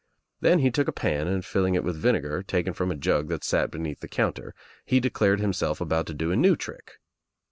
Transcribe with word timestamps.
Then 0.39 0.57
he 0.57 0.71
took 0.71 0.87
a 0.87 0.91
pan 0.91 1.27
and 1.27 1.45
filling 1.45 1.75
it 1.75 1.83
with 1.83 1.95
vinegar, 1.95 2.41
taken 2.41 2.73
from 2.73 2.89
a 2.89 2.95
jug 2.95 3.27
that 3.27 3.43
sat 3.43 3.69
beneath 3.69 3.99
the 3.99 4.07
counter, 4.07 4.55
he 4.83 4.99
declared 4.99 5.39
himself 5.39 5.79
about 5.79 6.07
to 6.07 6.13
do 6.15 6.31
a 6.31 6.35
new 6.35 6.55
trick. 6.55 6.93